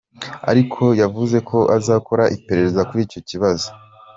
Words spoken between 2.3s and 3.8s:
iperereza kuri icyo kibazo.